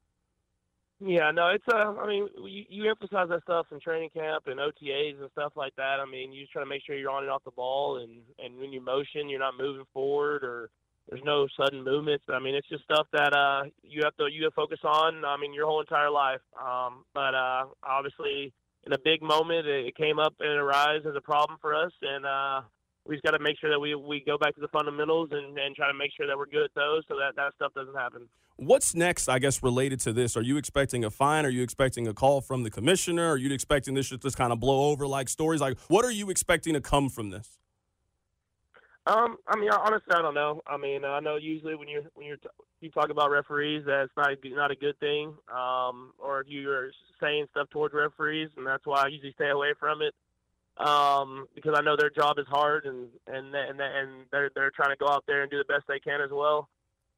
Yeah, 1.00 1.30
no, 1.30 1.48
it's 1.50 1.64
uh, 1.72 1.94
I 2.00 2.06
mean, 2.08 2.28
you, 2.44 2.64
you 2.68 2.90
emphasize 2.90 3.28
that 3.28 3.42
stuff 3.42 3.66
in 3.70 3.78
training 3.78 4.10
camp 4.10 4.48
and 4.48 4.58
OTAs 4.58 5.20
and 5.20 5.30
stuff 5.30 5.52
like 5.54 5.74
that. 5.76 5.98
I 6.00 6.10
mean, 6.10 6.32
you 6.32 6.42
just 6.42 6.52
try 6.52 6.62
to 6.62 6.68
make 6.68 6.82
sure 6.84 6.96
you're 6.96 7.10
on 7.10 7.22
and 7.22 7.30
off 7.30 7.44
the 7.44 7.52
ball, 7.52 7.98
and 7.98 8.22
and 8.38 8.58
when 8.58 8.72
you 8.72 8.80
motion, 8.80 9.28
you're 9.28 9.38
not 9.38 9.54
moving 9.56 9.84
forward 9.94 10.42
or 10.42 10.70
there's 11.08 11.22
no 11.24 11.46
sudden 11.56 11.84
movements. 11.84 12.24
I 12.28 12.40
mean, 12.40 12.56
it's 12.56 12.68
just 12.68 12.82
stuff 12.84 13.06
that 13.12 13.32
uh 13.32 13.70
you 13.82 14.02
have 14.04 14.16
to 14.16 14.26
you 14.26 14.44
have 14.44 14.52
to 14.52 14.56
focus 14.56 14.80
on. 14.82 15.24
I 15.24 15.36
mean, 15.36 15.54
your 15.54 15.66
whole 15.66 15.80
entire 15.80 16.10
life. 16.10 16.40
Um, 16.60 17.04
but 17.14 17.34
uh, 17.34 17.66
obviously, 17.84 18.52
in 18.84 18.92
a 18.92 18.98
big 18.98 19.22
moment, 19.22 19.68
it, 19.68 19.86
it 19.86 19.96
came 19.96 20.18
up 20.18 20.34
and 20.40 20.58
arose 20.58 21.06
as 21.08 21.14
a 21.14 21.20
problem 21.20 21.58
for 21.60 21.76
us, 21.76 21.92
and 22.02 22.26
uh, 22.26 22.62
we 23.08 23.16
just 23.16 23.24
got 23.24 23.30
to 23.32 23.38
make 23.42 23.58
sure 23.58 23.70
that 23.70 23.80
we 23.80 23.94
we 23.94 24.22
go 24.24 24.36
back 24.36 24.54
to 24.54 24.60
the 24.60 24.68
fundamentals 24.68 25.30
and 25.32 25.58
and 25.58 25.74
try 25.74 25.88
to 25.88 25.94
make 25.94 26.12
sure 26.16 26.26
that 26.26 26.36
we're 26.36 26.46
good 26.46 26.64
at 26.64 26.74
those, 26.74 27.02
so 27.08 27.16
that 27.16 27.34
that 27.36 27.54
stuff 27.56 27.72
doesn't 27.74 27.96
happen. 27.96 28.28
What's 28.56 28.94
next, 28.94 29.28
I 29.28 29.38
guess, 29.38 29.62
related 29.62 30.00
to 30.00 30.12
this? 30.12 30.36
Are 30.36 30.42
you 30.42 30.56
expecting 30.56 31.04
a 31.04 31.10
fine? 31.10 31.46
Are 31.46 31.48
you 31.48 31.62
expecting 31.62 32.06
a 32.06 32.14
call 32.14 32.40
from 32.40 32.64
the 32.64 32.70
commissioner? 32.70 33.30
Are 33.30 33.36
you 33.36 33.52
expecting 33.52 33.94
this 33.94 34.10
to 34.10 34.18
just 34.18 34.36
kind 34.36 34.52
of 34.52 34.60
blow 34.60 34.90
over 34.90 35.06
like 35.06 35.28
stories? 35.28 35.60
Like, 35.60 35.78
what 35.88 36.04
are 36.04 36.10
you 36.10 36.28
expecting 36.28 36.74
to 36.74 36.80
come 36.80 37.08
from 37.08 37.30
this? 37.30 37.58
Um, 39.06 39.38
I 39.46 39.56
mean, 39.56 39.70
honestly, 39.70 40.12
I 40.12 40.20
don't 40.20 40.34
know. 40.34 40.60
I 40.66 40.76
mean, 40.76 41.04
I 41.04 41.20
know 41.20 41.36
usually 41.36 41.76
when 41.76 41.88
you 41.88 42.02
when 42.14 42.26
you're 42.26 42.36
t- 42.36 42.48
you 42.80 42.90
talk 42.90 43.10
about 43.10 43.30
referees, 43.30 43.84
that's 43.86 44.10
not 44.16 44.32
a, 44.32 44.36
not 44.50 44.70
a 44.70 44.76
good 44.76 44.98
thing. 45.00 45.34
Um, 45.50 46.12
or 46.18 46.42
if 46.42 46.48
you're 46.48 46.90
saying 47.22 47.46
stuff 47.52 47.70
towards 47.70 47.94
referees, 47.94 48.50
and 48.56 48.66
that's 48.66 48.84
why 48.84 49.04
I 49.04 49.06
usually 49.06 49.32
stay 49.32 49.48
away 49.48 49.72
from 49.80 50.02
it. 50.02 50.14
Um, 50.78 51.49
because 51.56 51.75
I 51.76 51.82
know 51.82 51.97
their 51.97 52.11
job 52.11 52.38
is 52.38 52.47
hard, 52.49 52.87
and 52.87 53.08
and 53.26 53.52
and 53.54 53.80
and 53.80 54.11
they're 54.30 54.50
they're 54.54 54.70
trying 54.70 54.90
to 54.90 54.97
go 54.97 55.08
out 55.08 55.25
there 55.26 55.42
and 55.42 55.50
do 55.50 55.58
the 55.58 55.64
best 55.64 55.85
they 55.88 55.99
can 55.99 56.20
as 56.20 56.30
well. 56.30 56.68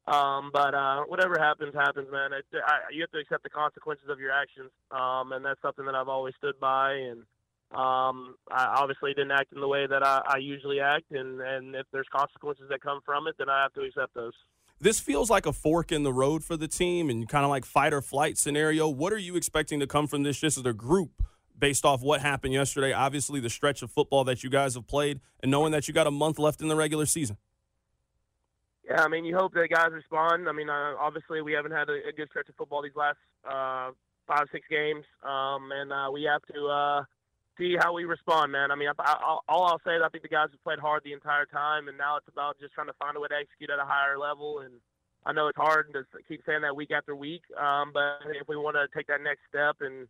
Um, 0.06 0.50
but 0.52 0.74
uh, 0.74 1.02
whatever 1.06 1.36
happens, 1.38 1.74
happens, 1.74 2.08
man. 2.10 2.32
It, 2.32 2.44
I, 2.66 2.90
you 2.92 3.02
have 3.02 3.10
to 3.12 3.18
accept 3.18 3.42
the 3.42 3.50
consequences 3.50 4.08
of 4.08 4.18
your 4.18 4.32
actions, 4.32 4.70
um, 4.90 5.32
and 5.32 5.44
that's 5.44 5.60
something 5.62 5.84
that 5.84 5.94
I've 5.94 6.08
always 6.08 6.34
stood 6.38 6.58
by. 6.58 6.94
And 6.94 7.20
um, 7.72 8.34
I 8.50 8.74
obviously 8.76 9.12
didn't 9.12 9.30
act 9.32 9.52
in 9.52 9.60
the 9.60 9.68
way 9.68 9.86
that 9.86 10.04
I, 10.04 10.22
I 10.26 10.38
usually 10.38 10.80
act, 10.80 11.12
and, 11.12 11.40
and 11.40 11.76
if 11.76 11.86
there's 11.92 12.08
consequences 12.10 12.64
that 12.70 12.80
come 12.80 13.00
from 13.04 13.26
it, 13.28 13.36
then 13.38 13.48
I 13.48 13.62
have 13.62 13.72
to 13.74 13.82
accept 13.82 14.14
those. 14.14 14.32
This 14.80 14.98
feels 14.98 15.28
like 15.28 15.44
a 15.44 15.52
fork 15.52 15.92
in 15.92 16.02
the 16.02 16.12
road 16.12 16.42
for 16.42 16.56
the 16.56 16.66
team 16.66 17.10
and 17.10 17.28
kind 17.28 17.44
of 17.44 17.50
like 17.50 17.66
fight 17.66 17.92
or 17.92 18.00
flight 18.00 18.38
scenario. 18.38 18.88
What 18.88 19.12
are 19.12 19.18
you 19.18 19.36
expecting 19.36 19.78
to 19.80 19.86
come 19.86 20.06
from 20.06 20.22
this 20.22 20.40
just 20.40 20.56
as 20.56 20.64
a 20.64 20.72
group 20.72 21.22
based 21.60 21.84
off 21.84 22.02
what 22.02 22.20
happened 22.20 22.54
yesterday? 22.54 22.92
Obviously, 22.92 23.40
the 23.40 23.50
stretch 23.50 23.82
of 23.82 23.90
football 23.90 24.24
that 24.24 24.42
you 24.42 24.50
guys 24.50 24.74
have 24.74 24.86
played 24.86 25.20
and 25.40 25.50
knowing 25.50 25.72
that 25.72 25.86
you 25.86 25.94
got 25.94 26.06
a 26.06 26.10
month 26.10 26.38
left 26.38 26.60
in 26.60 26.68
the 26.68 26.76
regular 26.76 27.06
season. 27.06 27.36
Yeah, 28.90 29.04
I 29.04 29.08
mean, 29.08 29.24
you 29.24 29.36
hope 29.36 29.54
that 29.54 29.68
guys 29.70 29.92
respond. 29.92 30.48
I 30.48 30.52
mean, 30.52 30.68
uh, 30.68 30.94
obviously, 30.98 31.42
we 31.42 31.52
haven't 31.52 31.70
had 31.70 31.88
a, 31.88 32.08
a, 32.08 32.12
good 32.12 32.28
stretch 32.28 32.48
of 32.48 32.56
football 32.56 32.82
these 32.82 32.96
last 32.96 33.18
uh, 33.48 33.92
five, 34.26 34.46
six 34.50 34.66
games, 34.68 35.04
um, 35.22 35.70
and 35.70 35.92
uh, 35.92 36.10
we 36.12 36.24
have 36.24 36.42
to 36.52 36.66
uh, 36.66 37.04
see 37.56 37.76
how 37.78 37.92
we 37.94 38.04
respond, 38.04 38.50
man. 38.50 38.72
I 38.72 38.74
mean, 38.74 38.88
I, 38.88 38.92
I, 38.98 39.38
all 39.48 39.64
I'll 39.64 39.80
say 39.86 39.94
is 39.94 40.02
I 40.04 40.08
think 40.08 40.22
the 40.22 40.28
guys 40.28 40.48
have 40.50 40.62
played 40.64 40.80
hard 40.80 41.02
the 41.04 41.12
entire 41.12 41.46
time, 41.46 41.86
and 41.86 41.96
now 41.96 42.16
it's 42.16 42.26
about 42.26 42.58
just 42.58 42.74
trying 42.74 42.88
to 42.88 42.98
find 42.98 43.16
a 43.16 43.20
way 43.20 43.28
to 43.28 43.36
execute 43.36 43.70
at 43.70 43.78
a 43.78 43.84
higher 43.84 44.18
level. 44.18 44.60
And 44.60 44.74
I 45.24 45.32
know 45.32 45.46
it's 45.46 45.56
hard 45.56 45.92
to 45.92 46.02
keep 46.26 46.42
saying 46.44 46.62
that 46.62 46.74
week 46.74 46.90
after 46.90 47.14
week, 47.14 47.42
um, 47.60 47.92
but 47.92 48.18
if 48.40 48.48
we 48.48 48.56
want 48.56 48.74
to 48.74 48.88
take 48.96 49.06
that 49.06 49.22
next 49.22 49.42
step 49.48 49.76
and 49.80 50.08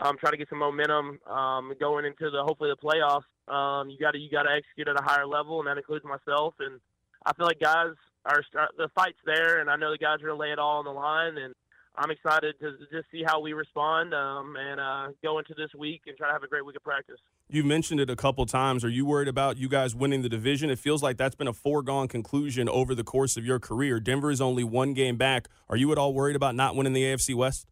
um, 0.00 0.16
try 0.18 0.30
to 0.30 0.36
get 0.36 0.48
some 0.48 0.58
momentum 0.58 1.18
um, 1.26 1.72
going 1.78 2.04
into 2.04 2.30
the 2.30 2.42
hopefully 2.42 2.70
the 2.70 2.76
playoffs, 2.76 3.28
um, 3.52 3.90
you 3.90 3.98
got 3.98 4.12
to 4.12 4.18
you 4.18 4.30
got 4.30 4.44
to 4.44 4.50
execute 4.50 4.88
at 4.88 4.98
a 4.98 5.04
higher 5.04 5.26
level, 5.26 5.58
and 5.60 5.68
that 5.68 5.76
includes 5.76 6.04
myself. 6.04 6.54
And 6.60 6.80
I 7.24 7.32
feel 7.34 7.46
like 7.46 7.60
guys 7.60 7.94
are 8.24 8.42
the 8.76 8.88
fight's 8.94 9.18
there, 9.26 9.60
and 9.60 9.70
I 9.70 9.76
know 9.76 9.90
the 9.90 9.98
guys 9.98 10.16
are 10.22 10.26
going 10.26 10.38
to 10.38 10.40
lay 10.40 10.52
it 10.52 10.58
all 10.58 10.78
on 10.78 10.84
the 10.84 10.92
line, 10.92 11.36
and 11.38 11.54
I'm 11.96 12.10
excited 12.10 12.54
to 12.60 12.72
just 12.90 13.10
see 13.10 13.22
how 13.24 13.40
we 13.40 13.52
respond 13.52 14.14
um, 14.14 14.56
and 14.56 14.80
uh, 14.80 15.08
go 15.22 15.38
into 15.38 15.54
this 15.54 15.68
week 15.78 16.02
and 16.06 16.16
try 16.16 16.28
to 16.28 16.32
have 16.32 16.42
a 16.42 16.48
great 16.48 16.64
week 16.64 16.76
of 16.76 16.82
practice. 16.82 17.18
You 17.50 17.64
mentioned 17.64 18.00
it 18.00 18.08
a 18.08 18.16
couple 18.16 18.46
times. 18.46 18.82
Are 18.82 18.88
you 18.88 19.04
worried 19.04 19.28
about 19.28 19.58
you 19.58 19.68
guys 19.68 19.94
winning 19.94 20.22
the 20.22 20.28
division? 20.30 20.70
It 20.70 20.78
feels 20.78 21.02
like 21.02 21.18
that's 21.18 21.34
been 21.34 21.48
a 21.48 21.52
foregone 21.52 22.08
conclusion 22.08 22.66
over 22.66 22.94
the 22.94 23.04
course 23.04 23.36
of 23.36 23.44
your 23.44 23.58
career. 23.58 24.00
Denver 24.00 24.30
is 24.30 24.40
only 24.40 24.64
one 24.64 24.94
game 24.94 25.16
back. 25.16 25.48
Are 25.68 25.76
you 25.76 25.92
at 25.92 25.98
all 25.98 26.14
worried 26.14 26.36
about 26.36 26.54
not 26.54 26.76
winning 26.76 26.94
the 26.94 27.02
AFC 27.02 27.34
West? 27.34 27.66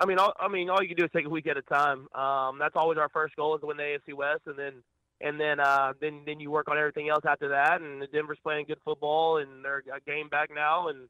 I 0.00 0.06
mean, 0.06 0.18
all, 0.18 0.32
I 0.40 0.48
mean, 0.48 0.70
all 0.70 0.82
you 0.82 0.88
can 0.88 0.96
do 0.96 1.04
is 1.04 1.10
take 1.14 1.26
a 1.26 1.28
week 1.28 1.46
at 1.46 1.58
a 1.58 1.62
time. 1.62 2.08
Um, 2.14 2.58
that's 2.58 2.74
always 2.74 2.98
our 2.98 3.10
first 3.10 3.36
goal 3.36 3.54
is 3.54 3.60
to 3.60 3.66
win 3.66 3.76
the 3.76 3.82
AFC 3.82 4.14
West, 4.14 4.42
and 4.46 4.58
then 4.58 4.82
and 5.20 5.38
then 5.38 5.60
uh, 5.60 5.92
then 6.00 6.22
then 6.24 6.40
you 6.40 6.50
work 6.50 6.68
on 6.70 6.78
everything 6.78 7.10
else 7.10 7.24
after 7.28 7.48
that. 7.50 7.82
And 7.82 8.02
Denver's 8.10 8.38
playing 8.42 8.66
good 8.66 8.78
football, 8.82 9.36
and 9.36 9.62
they're 9.62 9.82
a 9.94 10.00
game 10.00 10.30
back 10.30 10.48
now, 10.54 10.88
and 10.88 11.08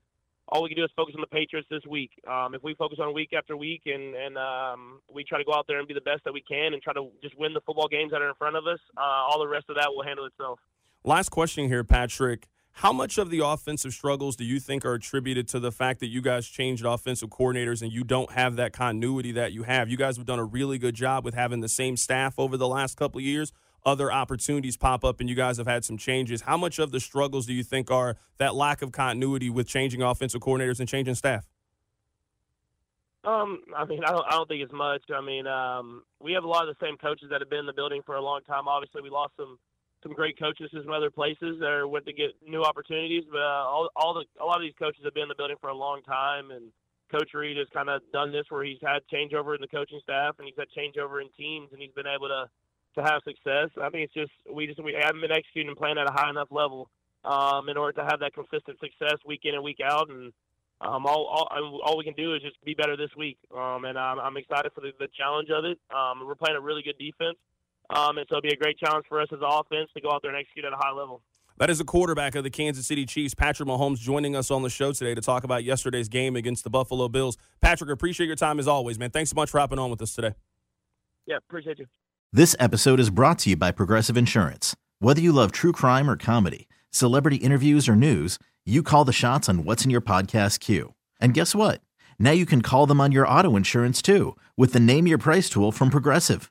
all 0.49 0.65
we 0.65 0.69
can 0.69 0.77
do 0.77 0.85
is 0.85 0.91
focus 0.97 1.15
on 1.15 1.21
the 1.21 1.29
Patriots 1.29 1.69
this 1.71 1.83
week. 1.89 2.11
Um, 2.29 2.55
if 2.55 2.65
we 2.65 2.75
focus 2.75 2.99
on 3.01 3.15
week 3.15 3.31
after 3.37 3.57
week 3.57 3.83
and 3.87 4.17
and 4.17 4.37
um, 4.37 5.01
we 5.13 5.23
try 5.23 5.39
to 5.39 5.45
go 5.45 5.55
out 5.55 5.67
there 5.69 5.79
and 5.79 5.87
be 5.87 5.95
the 5.95 6.01
best 6.01 6.25
that 6.25 6.33
we 6.33 6.43
can 6.43 6.75
and 6.75 6.83
try 6.83 6.93
to 6.93 7.09
just 7.23 7.39
win 7.39 7.55
the 7.55 7.61
football 7.61 7.87
games 7.87 8.11
that 8.11 8.21
are 8.21 8.29
in 8.29 8.35
front 8.35 8.57
of 8.57 8.67
us, 8.67 8.81
uh, 8.97 9.01
all 9.01 9.39
the 9.39 9.47
rest 9.47 9.67
of 9.69 9.77
that 9.77 9.95
will 9.95 10.03
handle 10.03 10.27
itself. 10.27 10.59
Last 11.05 11.29
question 11.31 11.69
here, 11.69 11.85
Patrick. 11.85 12.49
How 12.73 12.93
much 12.93 13.19
of 13.19 13.31
the 13.31 13.45
offensive 13.45 13.93
struggles 13.93 14.37
do 14.37 14.45
you 14.45 14.59
think 14.59 14.85
are 14.85 14.95
attributed 14.95 15.49
to 15.49 15.61
the 15.61 15.73
fact 15.73 16.01
that 16.01 16.07
you 16.07 16.23
guys 16.23 16.47
changed 16.47 16.85
offensive 16.85 17.29
coordinators 17.29 17.83
and 17.83 17.93
you 17.93 18.05
don't 18.05 18.33
have 18.33 18.57
that 18.57 18.73
continuity 18.73 19.33
that 19.33 19.53
you 19.53 19.65
have? 19.65 19.91
You 19.91 19.97
guys 19.97 20.17
have 20.17 20.25
done 20.25 20.39
a 20.39 20.45
really 20.45 20.79
good 20.79 20.95
job 20.95 21.25
with 21.25 21.35
having 21.35 21.61
the 21.61 21.69
same 21.69 21.97
staff 21.97 22.39
over 22.39 22.57
the 22.57 22.69
last 22.69 22.97
couple 22.97 23.19
of 23.19 23.25
years 23.25 23.53
other 23.85 24.13
opportunities 24.13 24.77
pop 24.77 25.05
up 25.05 25.21
and 25.21 25.29
you 25.29 25.35
guys 25.35 25.57
have 25.57 25.67
had 25.67 25.85
some 25.85 25.97
changes. 25.97 26.43
How 26.43 26.57
much 26.57 26.79
of 26.79 26.91
the 26.91 27.01
struggles 27.01 27.47
do 27.47 27.53
you 27.53 27.63
think 27.63 27.91
are 27.91 28.17
that 28.39 28.55
lack 28.55 28.83
of 28.83 28.93
continuity 28.93 29.51
with 29.51 29.67
changing 29.67 30.03
offensive 30.03 30.41
coordinators 30.41 30.81
and 30.81 30.89
changing 30.89 31.15
staff? 31.15 31.47
Um, 33.23 33.61
I 33.77 33.85
mean, 33.85 34.03
I 34.03 34.13
don't, 34.13 34.27
I 34.27 34.31
don't 34.33 34.49
think 34.49 34.63
it's 34.63 34.73
much. 34.73 35.03
I 35.15 35.21
mean, 35.21 35.47
um, 35.47 36.03
we 36.21 36.33
have 36.33 36.45
a 36.45 36.49
lot 36.49 36.67
of 36.67 36.75
the 36.75 36.87
same 36.87 36.97
coaches 36.97 37.29
that 37.31 37.41
have 37.41 37.51
been 37.51 37.61
in 37.61 37.67
the 37.67 37.73
building 37.73 38.01
for 38.05 38.17
a 38.17 38.23
long 38.23 38.41
time. 38.47 38.67
Obviously, 38.67 39.03
we 39.03 39.11
lost 39.11 39.35
some 39.37 39.59
some 40.03 40.13
great 40.13 40.39
coaches 40.39 40.71
some 40.73 40.93
other 40.93 41.11
places 41.11 41.61
that 41.61 41.89
went 41.89 42.07
to 42.07 42.13
get 42.13 42.31
new 42.47 42.63
opportunities. 42.63 43.25
But 43.31 43.41
uh, 43.41 43.65
all, 43.69 43.89
all 43.97 44.15
the 44.15 44.25
a 44.43 44.45
lot 44.45 44.57
of 44.57 44.63
these 44.63 44.79
coaches 44.79 45.03
have 45.05 45.15
been 45.15 45.25
in 45.25 45.29
the 45.29 45.35
building 45.35 45.57
for 45.61 45.71
a 45.71 45.75
long 45.75 46.03
time, 46.03 46.51
and 46.51 46.73
Coach 47.11 47.35
Reid 47.35 47.57
has 47.57 47.67
kind 47.73 47.89
of 47.89 48.03
done 48.13 48.33
this 48.33 48.47
where 48.49 48.65
he's 48.65 48.79
had 48.83 49.01
changeover 49.13 49.55
in 49.55 49.61
the 49.61 49.69
coaching 49.69 50.01
staff 50.03 50.37
and 50.39 50.47
he's 50.47 50.57
had 50.57 50.69
changeover 50.71 51.21
in 51.21 51.29
teams, 51.37 51.69
and 51.73 51.81
he's 51.81 51.93
been 51.93 52.07
able 52.07 52.29
to 52.29 52.49
to 52.97 53.03
have 53.03 53.23
success. 53.25 53.69
I 53.81 53.89
think 53.91 54.11
it's 54.11 54.15
just 54.15 54.33
we 54.51 54.67
just 54.67 54.83
we 54.83 54.97
haven't 54.99 55.21
been 55.21 55.33
executing 55.33 55.69
and 55.69 55.77
playing 55.77 55.99
at 55.99 56.09
a 56.09 56.13
high 56.13 56.31
enough 56.31 56.49
level 56.51 56.91
um, 57.25 57.69
in 57.69 57.77
order 57.77 58.01
to 58.01 58.07
have 58.09 58.21
that 58.21 58.35
consistent 58.35 58.79
success 58.81 59.19
week 59.27 59.41
in 59.45 59.55
and 59.55 59.63
week 59.63 59.79
out. 59.85 60.09
And 60.09 60.33
um, 60.81 61.07
all, 61.07 61.27
all, 61.27 61.81
all 61.85 61.99
we 61.99 62.05
can 62.05 62.15
do 62.15 62.35
is 62.35 62.43
just 62.43 62.63
be 62.65 62.75
better 62.75 62.97
this 62.97 63.11
week. 63.17 63.39
Um, 63.55 63.85
and 63.85 63.99
I'm, 63.99 64.19
I'm 64.19 64.37
excited 64.37 64.73
for 64.75 64.81
the, 64.81 64.93
the 64.99 65.09
challenge 65.17 65.51
of 65.51 65.65
it. 65.65 65.79
Um, 65.95 66.27
we're 66.27 66.35
playing 66.35 66.57
a 66.57 66.61
really 66.61 66.83
good 66.83 66.99
defense, 66.99 67.37
um, 67.95 68.19
and 68.19 68.27
so 68.29 68.37
it'll 68.37 68.43
be 68.43 68.55
a 68.55 68.57
great 68.57 68.79
challenge 68.79 69.07
for 69.09 69.21
us 69.21 69.29
as 69.33 69.39
an 69.41 69.49
offense 69.49 69.91
to 69.95 70.01
go 70.01 70.11
out 70.11 70.23
there 70.23 70.31
and 70.31 70.41
execute 70.41 70.65
at 70.65 70.73
a 70.73 70.77
high 70.77 70.93
level. 70.93 71.23
That 71.59 71.69
is 71.69 71.79
the 71.79 71.85
quarterback 71.85 72.35
of 72.37 72.45
the 72.45 72.51
Kansas 72.51 72.87
City 72.87 73.05
Chiefs, 73.05 73.35
Patrick 73.35 73.69
Mahomes, 73.69 73.99
joining 73.99 74.35
us 74.35 74.51
on 74.51 74.63
the 74.63 74.71
show 74.71 74.93
today 74.93 75.15
to 75.15 75.21
talk 75.21 75.45
about 75.45 75.63
yesterday's 75.63 76.09
game 76.09 76.35
against 76.35 76.65
the 76.65 76.71
Buffalo 76.71 77.07
Bills. 77.09 77.37
Patrick, 77.61 77.91
appreciate 77.91 78.29
your 78.29 78.37
time 78.37 78.59
as 78.59 78.67
always, 78.67 78.99
man. 78.99 79.11
Thanks 79.11 79.29
so 79.31 79.35
much 79.35 79.51
for 79.51 79.61
hopping 79.61 79.79
on 79.79 79.91
with 79.91 80.01
us 80.01 80.15
today. 80.15 80.33
Yeah, 81.27 81.37
appreciate 81.37 81.79
you. 81.79 81.87
This 82.33 82.57
episode 82.59 82.99
is 82.99 83.11
brought 83.11 83.41
to 83.41 83.51
you 83.51 83.57
by 83.57 83.73
Progressive 83.73 84.17
Insurance. 84.17 84.75
Whether 85.01 85.21
you 85.21 85.33
love 85.33 85.53
true 85.53 85.73
crime 85.73 86.09
or 86.09 86.17
comedy, 86.17 86.67
celebrity 86.91 87.37
interviews 87.37 87.89
or 87.89 87.97
news, 87.97 88.39
you 88.65 88.83
call 88.83 89.05
the 89.05 89.13
shots 89.13 89.49
on 89.49 89.65
what's 89.65 89.85
in 89.85 89.91
your 89.91 90.01
podcast 90.01 90.61
queue. 90.61 90.95
And 91.21 91.35
guess 91.35 91.55
what? 91.55 91.83
Now 92.19 92.31
you 92.31 92.47
can 92.47 92.63
call 92.63 92.87
them 92.87 93.01
on 93.01 93.13
your 93.13 93.29
auto 93.29 93.57
insurance 93.57 94.01
too 94.01 94.37
with 94.57 94.73
the 94.73 94.81
Name 94.81 95.07
Your 95.07 95.19
Price 95.19 95.51
tool 95.51 95.73
from 95.73 95.91
Progressive. 95.91 96.51